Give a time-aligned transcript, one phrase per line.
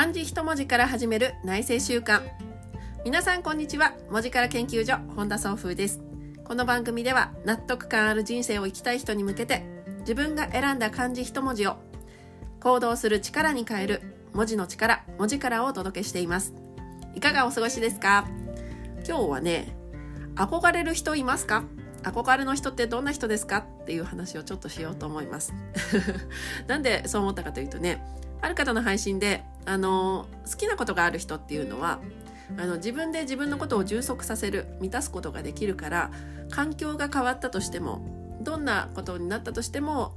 [0.00, 2.22] 漢字一文字から始める内政習慣
[3.04, 3.92] 皆さんこんにちは。
[4.10, 6.00] 文字から研究所本田総風です。
[6.42, 9.62] この番組では納得感ある人生を生きたい人に向けて
[9.98, 11.76] 自分が選んだ漢字一文字を
[12.60, 14.00] 行動する力に変える
[14.32, 16.54] 文字の力文字からをお届けしています。
[17.14, 18.26] いかがお過ごしですか？
[19.06, 19.76] 今日はね
[20.34, 21.64] 憧れる人いますか？
[22.04, 23.58] 憧れの人ってどんな人ですか？
[23.82, 25.52] っていう話をちょっとしようと思います。
[26.68, 28.02] なんでそう思ったかというとね
[28.40, 32.00] ある方の配信であの好きなことがある人っていうのは
[32.58, 36.10] あの自分で自分のことを充足させる満たすことができるから
[36.50, 38.00] 環境が変わったとしても
[38.40, 40.14] どんなことになったとしても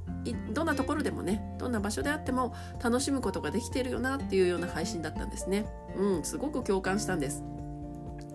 [0.50, 5.66] どんなところでもねどんな場所であっても楽しむことができてるよなっていうような配信だったんですね。
[5.96, 7.44] うん、すごく共感したんです。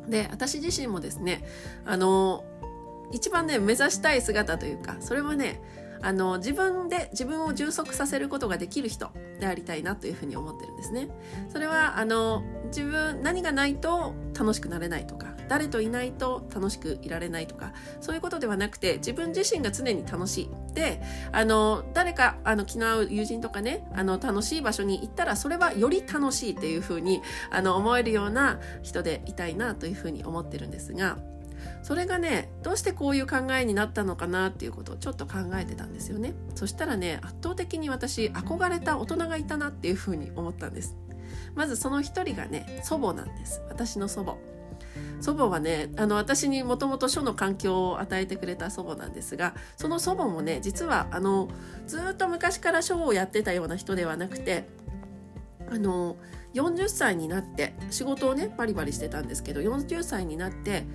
[0.07, 1.43] で私自身もですね
[1.85, 2.43] あの
[3.11, 5.59] 一番ね目指したい姿というかそれはね
[6.01, 11.09] あの自分で自分を充足させることができる人でありたいなというふうに思ってるんですね。
[11.49, 31.17] それはあの自分何がないと楽しくなれないとか誰といないと楽しくいられないとかそういうことではなくて自分自身が常に楽しいであの誰かあの気の合う友人とかねあの楽しい場所に行ったらそれはより楽しいっていうふうにあの思えるような人でいたいなというふうに思ってるんですが
[31.83, 36.33] それがねどうしてこういう考えになったのかなっていうことをちょっと考えてたんですよね。
[36.55, 40.95] そしたらね圧倒的に私憧れた大人がいたなっていうふうに思ったんです。
[41.55, 43.61] まずその一人がね祖母なんです。
[43.69, 44.37] 私の祖母。
[45.21, 51.49] 祖母はねあの私にもともと書の環境を与えてくれた祖母なんですがその祖母もね実はあの
[51.87, 54.65] ずっと昔から書をやってたような人ではなくて
[55.69, 56.15] あの
[56.53, 60.85] 40歳になって仕事をねバリバリしてたんですけど40歳になって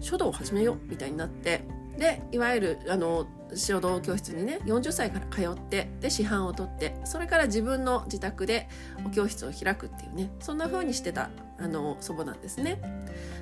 [0.00, 1.64] 書道を始めようみたいになって
[1.98, 8.68] でいわゆるあの書道教室にね40歳から通ってで師範を取ってそれから自分の自宅で
[9.06, 12.80] お教室を開くっていうねそんな風にしてたあの祖母なんですね。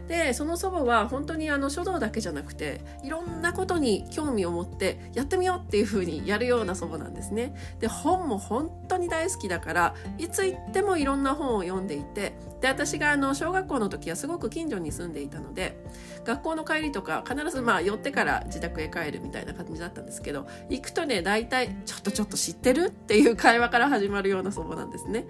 [0.08, 7.54] でその祖母は本当にあの書道だけじゃなくていろんなことに興味を持ってやってみようっていう風にやるような祖母なんですね。
[7.80, 15.78] で本も本当に大好きだからいつ行ってもいろんな本を読んでいてで私があの小学校の時はすごく近所に住んでいたので
[16.24, 25.26] 学校の帰りとか必ずまあ寄ってから自宅へ帰るみたいな感じだったたんですけど行くとね大体「ちょっとちょっと知ってる?」っていう会話から始まるような祖母なんですね。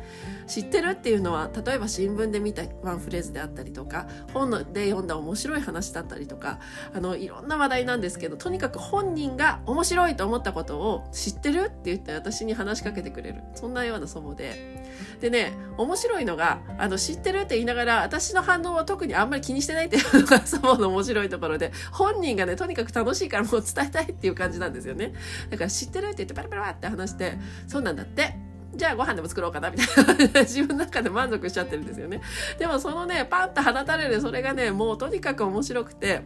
[0.46, 6.60] 知ってるっていうのは例えば新聞で見たワンフレーズであったりとか本で読んだ面白い話だったりとか
[6.94, 14.84] あのいろんな話題なんですけどとにかく本人が面白いと思ったことを知ってるって言って私に話しかけてくれるそんなような祖母で
[15.20, 25.12] でね面白いのがあの知ってるって言いながら私の反応は特にあんまり気にしてないっていうのが祖母の面白いところで本人がねとにかく楽しいからもう伝えたいっていう感じなんですよね。
[25.50, 28.34] だから知ってるって言ってパラパラって話してそうなんだって。
[28.74, 30.40] じゃあご飯でも作ろうかなみたいな。
[30.42, 32.20] 自分の中で満足しちゃってるんですよね。
[32.58, 36.22] でもそのね、パンと放たれるそれがね、もうとにかく面白くて、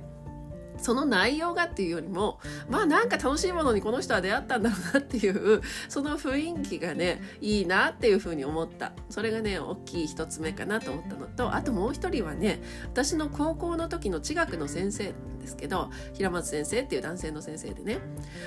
[0.81, 8.93] その内容がっていうよりもまあなんか楽しいものにこの人は出会ったんだろうなっていうその雰囲気がねいいなっていうふうに思った。
[9.09, 17.99] それがね大きい一つ目かなと思ったのとあともう一人はね私の高校の時の地学の先生ですけど平松先生っていう男性の先生でね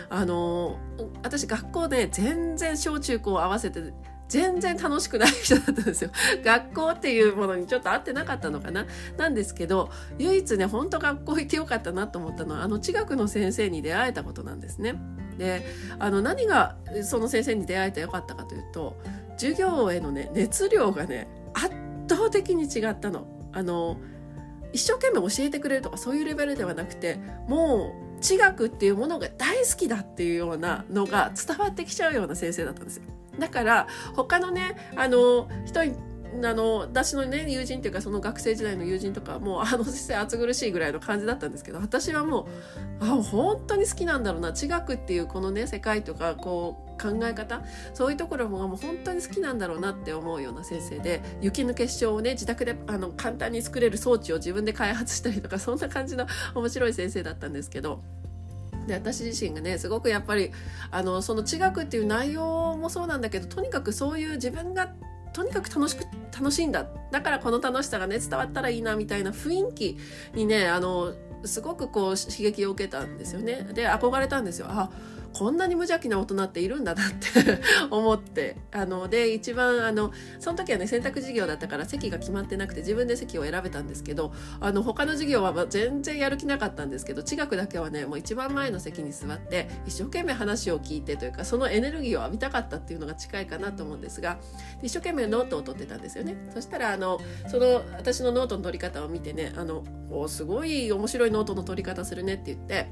[0.09, 0.77] あの
[1.21, 3.93] 私学校で全然小中高合わせて
[4.29, 6.09] 全然楽しくない人だったんですよ。
[6.43, 8.85] 学校っていうものにちょっと合ってなかったのかな
[9.17, 14.95] なんですけど、唯一ね、ほんと学校行ってよかったなと思ったのは、あの、地学の先生に出会えたことなんですね。
[15.37, 15.65] で、
[15.99, 18.97] あの、何がその先生に出会えてよかったかというと、
[19.37, 21.69] 授業へのね、熱量がね、圧
[22.09, 23.27] 倒的に違ったの。
[23.51, 23.97] あの、
[24.71, 33.03] 一生懸命教えてくれるとかそういうレベルではなくて、もう、地学っていうものが大好きだっていうようなのが伝わってきちゃうような先生だったんですよ。
[33.39, 35.95] だから他のねあの人に
[36.41, 42.47] あの私のね友人っていうかその学生時代の友人とかもう あの先生暑苦しいぐらいの感じだったんですけど私はも
[43.01, 47.61] うあ本当に好きなんだろうな地学っていうこのね世界とかこう考え方
[47.93, 56.25] そういうところももう本当に好きなんだろうなって思うような先生で雪の結晶をね自宅であの簡単に作れる装置を自分で開発したりとかそんな感じの
[56.55, 58.01] 面白い先生だったんですけど。
[58.87, 60.51] で私自身がねすごくやっぱり
[60.91, 64.93] あのその地学っていう内容もそうなんだけどとにかくそういう自分が
[65.33, 66.85] とにかく楽しく楽しいんだ。
[67.11, 69.97] だからこの楽しさがね伝わったらいいなみたいな雰囲気
[70.35, 71.13] にねあの
[71.43, 73.67] すごくこう刺激を受けたんですよね。
[73.73, 74.67] で憧れたんですよ。
[74.69, 74.89] あ
[75.33, 78.55] こんなに無邪気な大人っているんだなって 思って。
[78.71, 94.39] あので一番あのその時はね選択授業だったから席が決まってなくて自分で席を選べたんですけどあの他の授業は全然やる気なかったんですけど地学だけはねもう一番前の席に座って一生懸命話を聞いてというかそのエネルギーを浴びたかったっていうのが近いかなと思うんですが
[94.81, 96.35] 一生懸命ノートを取ってたんですよね。
[96.53, 102.87] そしたらあのその私のノートの取り方を見てねあのおすごい面白いノートの取り方するねって言って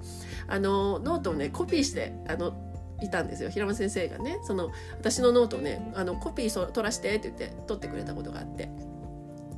[0.47, 2.53] あのノートをねコピーしてあの
[3.01, 8.69] いたんですよ平間先生がねその私のノートをねあのコピー取らしてって言って取ってくれたことがあって。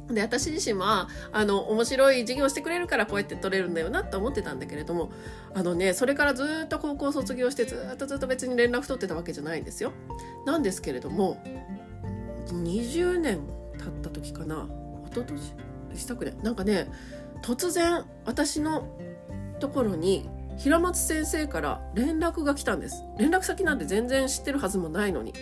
[0.10, 5.12] で私自身はあの面白い授業してくれるからこうやって取れるんだよなと思ってたんだけれども
[5.54, 9.94] あのねそれからずっと高校卒業してずっとずっと別に連絡取ってたわけじゃないんですよ。
[10.46, 11.42] なんですけれども
[12.48, 13.40] 20年
[13.78, 14.68] 経った時かな
[15.10, 15.54] 一昨年？
[15.96, 16.90] したくねなんかね
[17.42, 18.88] 突然私の
[19.60, 23.04] ところに平松先生から連絡が来たんです。
[23.18, 25.34] 連絡先なんて全然知ってるはずもないのに。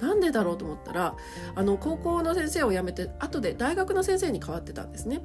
[0.00, 1.14] なんでだろうと思ったら
[1.54, 5.20] あの高校の先生を辞めて後で大学の先生に変わってたんですね。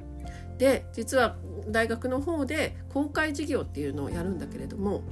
[0.58, 1.36] で実は
[1.68, 5.02] 大学の方で公開授業っていうのをやるんだけれども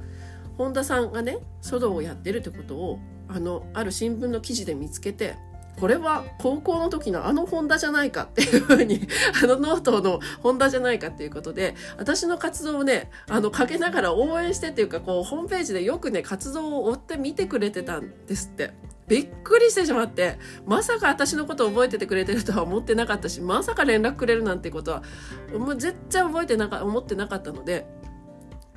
[0.57, 5.35] 本田さんがね書道をやってるってことをあのある新聞の記事で見つけて
[5.79, 9.07] これは高校の時のあの本田じゃないかっていうふうに、
[9.43, 18.73] あのノートの本田じゃないかっていうことで、私の活動をね、あの、かけながら応援してっていうか、こう、ホームページでよくね、活動を追って見てくれてたんですって。
[19.07, 25.03] びっくりしてしまって、まさか私のこと覚えててくれてるとは思ってなかったし、まさか連絡くれるなんてことは、
[25.57, 27.87] もう絶対覚えてなか、思ってなかったので、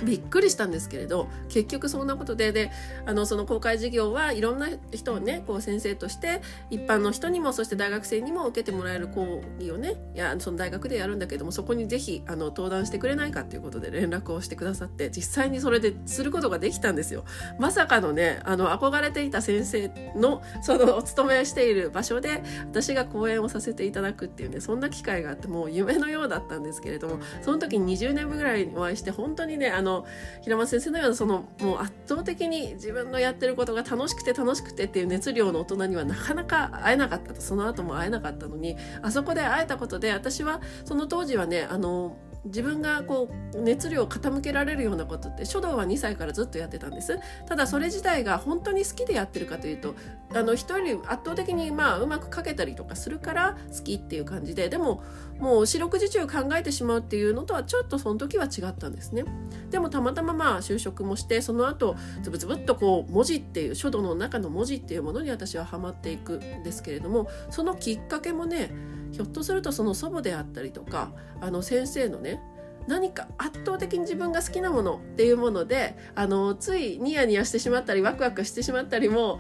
[0.03, 2.71] びっくりしたんですけれど結局そんなことでで
[3.07, 17.25] あのその公開授業はいろんな人をねこう先生として一般の人にもそして大学生にも受けてもらえる講義をねいやその大学でやるんだけどもそこにぜひあの登壇してくれないかっていうことで連絡をしてくださって実際にそれですることができたんですよ。
[17.59, 30.07] まさかのねあの憧れていた先生のそのお勤めしている場所で私が講演をさせていただくっていうねそんな機会があってもう夢のようだったんですけれどもその時に20年ぐらいお会いして本当にねあのの
[30.43, 47.19] 平松先生のようなそのもう圧倒的に自分のやってることが楽しくて楽しくてっていう熱量の大人にはなかなか会えなかったとその後も会えなかったのにあそこで会えたことで私はその当時はねあの自分がこう熱量を傾けられるようなことって書道は2歳からずっとやってたんです。
[47.47, 49.95] ただそれ自体が本当に好きでやってるかというと
[50.33, 55.03] あの人より圧倒的にまあうまく書けたりとかするから好きっていう感じででも
[55.39, 59.25] もう四六時中考えてしまうっていうのとはちょっとその時は違ったんですね。
[59.71, 68.71] でもたまたままあ就職もしてその後つぶつぶっとこう文字っていう書道の中の文字っていうものに私はハマっていくんですけれどもそのきっかけもね
[69.13, 72.41] ひょっとするとその祖母であったりとかあの先生のね
[72.87, 79.39] 何か圧倒的に自分が好きなものっていうものであのついニヤニヤしてしまったりワクワクしてしまったりも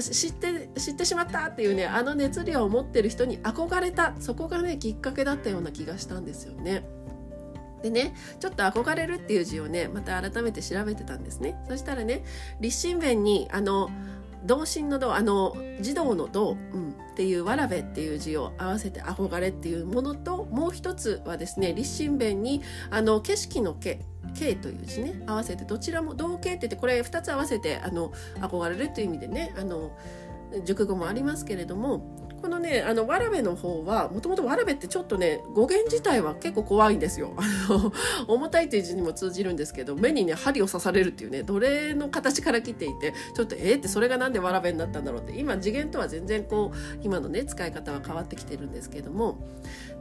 [0.00, 6.86] 知って知ってしまったっていうねあの熱量を持ってる人に憧れたそこがねきっかけだったような気がしたんですよね。
[7.82, 12.24] でねちょっと憧れるっていう字をねまた改めて調べてたんですねそしたらね
[12.58, 13.90] 立身弁にあの
[14.44, 16.83] 同心の道あの児童の道、うん、
[17.14, 24.00] っていうわらべっていう字を合わせて憧れっていうものともう一つはですね立身弁にあの景色の景
[24.34, 29.96] 景という字ね合わせてどちらも同景って言ってこれ2つ合わせてあの憧れるという意味でねあの
[30.64, 37.32] 熟語もありますけれどもこのね、あの、わらべの方は、もともとわらべってちょっとね、語源自体は結構怖いんですよ。
[37.38, 37.90] あの、
[38.28, 49.38] 重たいっていう字にも通じるんですけど、目にね、針を刺されるっていうね、奴隷の形から来ていて、ちょっと、えー、ってそれがなんでわらべになったんだろうって、今次元とは全然こう、今のね、使い方は変わってきてるんですけども、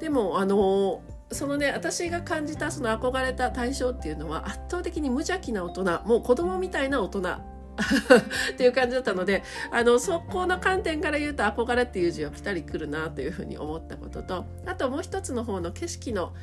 [0.01, 7.52] でも、あの、そのね私が感じたその憧れた対象っていうのは圧倒的に無邪気な大人もう子供みたいな大人
[8.53, 16.33] っていう感じだったのであのそこの観点から言うと憧れっていう字はぴたりくるなというふうに思ったこととあともう一つの方の景色の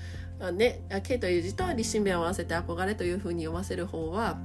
[0.52, 4.38] ね「景」という字と立身弁を合わせて憧れというふうに読ませる方は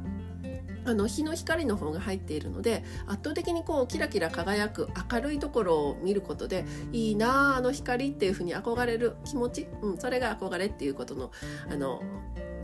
[0.85, 11.31] あの日の光の方が入っているので圧倒的にこうキラキラ輝く明るいところを見ることでいいなああの光っていうふうに憧れる気持ち、うん、それが憧れっていうことの
[11.69, 12.01] あの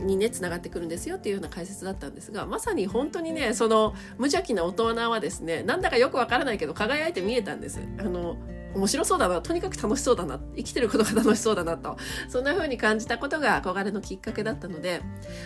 [0.02, 7.80] にねつながってくるんですよっていうような解説だったんですがまさに本当にねその無邪気な大人はですねなんだかよくわからないけど輝いて見えたんです。
[7.98, 8.36] あの
[8.74, 11.96] 面白そうだな、とにかく楽しそうだな、生きてることが楽しそうだなと、
[12.28, 15.02] そんな風に感じたことが憧れのきっかけだったので、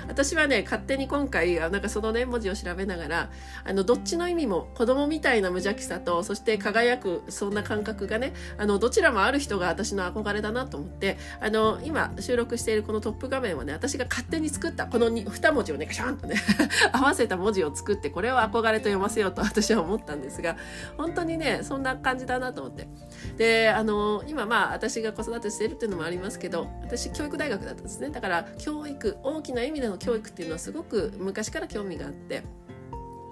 [0.08, 3.30] 私はね、勝手に今回、なんかそのね、文字を調べながら、
[3.64, 16.36] あの、どっちの意味も子供みたいな無邪気さと、そして輝く、そんな感覚がね、あの、どちらもある人が私の憧れだなと思って、あの、今収録しているこのトップ画面はね、私が勝手に作ったこの2文字をね、カシャンとね
[16.92, 20.56] 合わせた文字を作って、これを憧れと読ませようと私は思ったんですが、
[20.96, 22.88] 本当にね、そんな感じだなと思って。
[23.36, 28.10] で、あの、今まあ私が子育てしてるっていうのもありますけど、私教育大学だったんですね。
[28.10, 32.42] だから教育、大きな意味での教育っていうのはすごく昔から興味があって、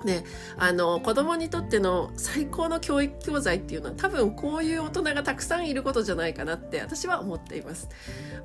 [0.04, 0.22] ね、
[0.58, 7.88] あの子供にとっての最高の教育教材っていうのは多分こういう大人がたくさんいることじゃないかなって私は思っています。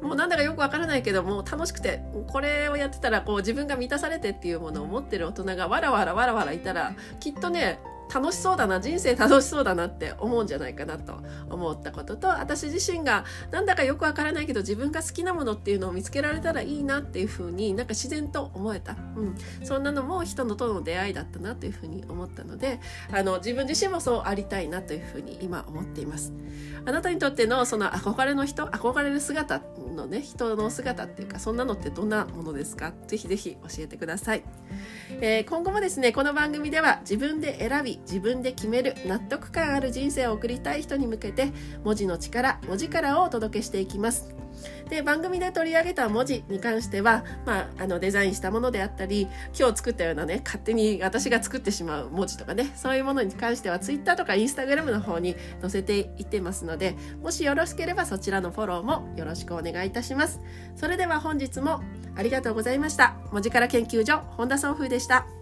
[0.02, 7.80] もうなんだかよくわからないけども楽しくてこれをやってたらこう自分が満たされてっていうものを持ってる大人がわらわらわらわらいたらきっとね
[8.14, 12.16] 楽しそうだな人生楽しそうだなって思うんじゃないかなと思ったこと。
[12.16, 22.80] と私自身がなんだかよくわからないけど自分が好きなものっていうのを見つけられたらいいなっていうふうになんか自然と思えた、うん、そんなのも人のとの出会いだったなというふうに思ったので
[23.12, 26.34] あの自分自身もそうありたいなというふうに今思っています。
[26.86, 29.62] あなたにとってのその憧れの人憧れる姿
[30.00, 32.94] のね人の姿っていうかそんなのってどんなものですか？
[33.08, 34.44] ぜひぜひ教えてください、
[35.22, 41.52] えー、今後もですねこの番組では自分で選び自分で決める納得感ある人生を送りたい人に向けて
[41.84, 44.34] 文字の力文字からをお届けしていきます。
[44.90, 60.42] で番組で取り上げた文字に関しては、まあ、あのデザインしたものであったり今日作ったようなね勝手に私が作ってしまう文字とかねそういうものに関しては Twitter とか Instagram の方に載せていってますのでもしよろしければそちらのフォローもよろしくお願いいたします。
[60.76, 61.82] それでは本日も
[62.16, 63.16] ありがとうございました。
[63.32, 65.39] 文字から研究所本田総風でした。